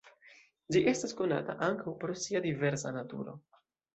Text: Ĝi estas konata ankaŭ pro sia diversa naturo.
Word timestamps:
Ĝi 0.75 0.79
estas 0.91 1.13
konata 1.19 1.55
ankaŭ 1.67 1.93
pro 2.03 2.17
sia 2.23 2.41
diversa 2.47 2.97
naturo. 2.99 3.37